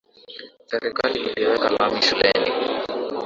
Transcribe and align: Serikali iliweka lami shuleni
Serikali 0.69 1.19
iliweka 1.29 1.67
lami 1.75 2.01
shuleni 2.05 2.47